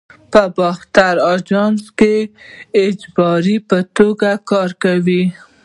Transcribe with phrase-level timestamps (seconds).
[0.31, 2.15] په باختر آژانس کې
[2.83, 5.21] اجیر په توګه کار کاوه.